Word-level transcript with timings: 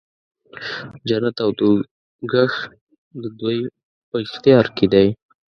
جنت 1.07 1.37
او 1.43 1.49
دوږخ 1.59 2.53
د 3.21 3.23
دوی 3.39 3.59
په 4.09 4.17
اختیار 4.25 4.65
کې 4.77 4.85
دی. 4.93 5.07